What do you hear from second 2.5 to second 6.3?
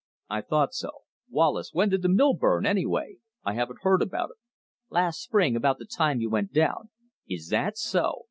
anyway? I haven't heard about it." "Last spring, about the time you